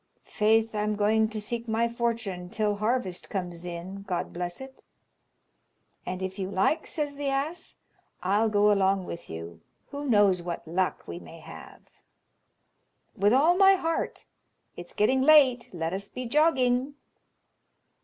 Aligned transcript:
"Faith, 0.25 0.73
I'm 0.73 0.95
going 0.95 1.29
to 1.29 1.39
seek 1.39 1.67
my 1.67 1.87
fortune 1.87 2.49
till 2.49 2.77
harvest 2.77 3.29
comes 3.29 3.65
in, 3.65 4.01
God 4.07 4.33
bless 4.33 4.59
it!" 4.59 4.81
"And 6.07 6.23
if 6.23 6.39
you 6.39 6.49
like," 6.49 6.87
says 6.87 7.17
the 7.17 7.29
ass, 7.29 7.75
"I'll 8.23 8.49
go 8.49 8.71
along 8.71 9.05
with 9.05 9.29
you; 9.29 9.61
who 9.91 10.09
knows 10.09 10.41
what 10.41 10.67
luck 10.67 11.07
we 11.07 11.19
may 11.19 11.37
have!" 11.41 11.83
"With 13.15 13.31
all 13.31 13.55
my 13.55 13.75
heart; 13.75 14.25
it's 14.75 14.95
getting 14.95 15.21
late, 15.21 15.69
let 15.71 15.93
us 15.93 16.07
be 16.07 16.25
jogging." 16.25 16.95